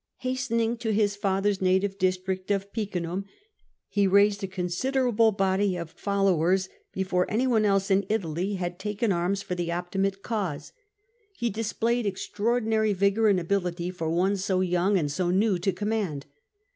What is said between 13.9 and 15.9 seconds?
for one so young and so new to